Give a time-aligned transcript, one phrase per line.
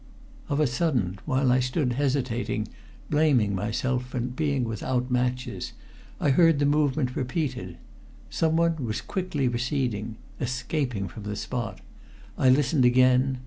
[0.49, 2.69] Of a sudden, while I stood hesitating,
[3.11, 5.73] blaming myself for being without matches,
[6.19, 7.77] I heard the movement repeated.
[8.31, 11.81] Someone was quickly receding escaping from the spot.
[12.35, 13.37] I listened again.